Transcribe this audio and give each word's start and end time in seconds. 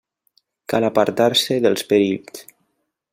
Cal 0.73 0.87
apartar-se 0.87 1.59
dels 1.67 1.87
perills. 1.91 2.45